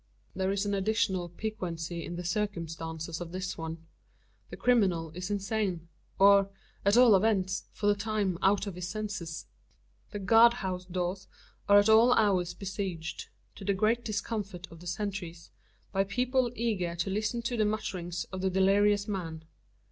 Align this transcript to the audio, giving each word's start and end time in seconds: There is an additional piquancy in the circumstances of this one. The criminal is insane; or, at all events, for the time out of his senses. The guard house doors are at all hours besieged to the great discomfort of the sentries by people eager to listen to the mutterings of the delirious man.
There 0.35 0.51
is 0.51 0.65
an 0.65 0.73
additional 0.73 1.29
piquancy 1.29 2.03
in 2.03 2.15
the 2.15 2.23
circumstances 2.23 3.21
of 3.21 3.31
this 3.31 3.55
one. 3.55 3.85
The 4.49 4.57
criminal 4.57 5.11
is 5.11 5.29
insane; 5.29 5.89
or, 6.17 6.49
at 6.83 6.97
all 6.97 7.15
events, 7.15 7.65
for 7.71 7.85
the 7.85 7.93
time 7.93 8.39
out 8.41 8.65
of 8.65 8.73
his 8.73 8.87
senses. 8.87 9.45
The 10.09 10.17
guard 10.17 10.53
house 10.55 10.85
doors 10.85 11.27
are 11.69 11.77
at 11.77 11.87
all 11.87 12.13
hours 12.13 12.55
besieged 12.55 13.27
to 13.53 13.63
the 13.63 13.75
great 13.75 14.03
discomfort 14.03 14.67
of 14.71 14.79
the 14.79 14.87
sentries 14.87 15.51
by 15.91 16.03
people 16.03 16.49
eager 16.55 16.95
to 16.95 17.11
listen 17.11 17.43
to 17.43 17.55
the 17.55 17.63
mutterings 17.63 18.23
of 18.31 18.41
the 18.41 18.49
delirious 18.49 19.07
man. 19.07 19.43